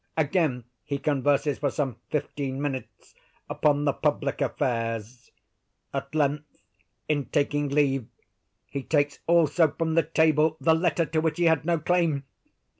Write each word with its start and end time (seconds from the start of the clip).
Again 0.17 0.63
he 0.83 0.97
converses, 0.97 1.59
for 1.59 1.69
some 1.69 1.97
fifteen 2.09 2.59
minutes, 2.59 3.13
upon 3.47 3.85
the 3.85 3.93
public 3.93 4.41
affairs. 4.41 5.29
At 5.93 6.15
length, 6.15 6.57
in 7.07 7.25
taking 7.25 7.69
leave, 7.69 8.07
he 8.65 8.81
takes 8.81 9.19
also 9.27 9.67
from 9.69 9.93
the 9.93 10.01
table 10.01 10.57
the 10.59 10.73
letter 10.73 11.05
to 11.05 11.21
which 11.21 11.37
he 11.37 11.43
had 11.43 11.65
no 11.65 11.77
claim. 11.77 12.23